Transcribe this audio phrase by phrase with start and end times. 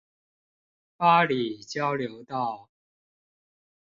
[0.97, 2.67] 八里交流道